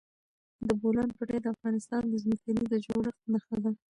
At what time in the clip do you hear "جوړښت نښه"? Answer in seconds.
2.85-3.57